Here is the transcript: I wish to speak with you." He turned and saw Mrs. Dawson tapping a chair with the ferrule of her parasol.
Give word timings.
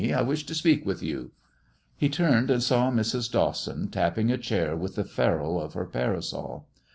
I 0.11 0.23
wish 0.23 0.47
to 0.47 0.55
speak 0.55 0.83
with 0.83 1.03
you." 1.03 1.29
He 1.95 2.09
turned 2.09 2.49
and 2.49 2.63
saw 2.63 2.89
Mrs. 2.89 3.31
Dawson 3.31 3.87
tapping 3.89 4.31
a 4.31 4.37
chair 4.39 4.75
with 4.75 4.95
the 4.95 5.03
ferrule 5.03 5.61
of 5.61 5.75
her 5.75 5.85
parasol. 5.85 6.65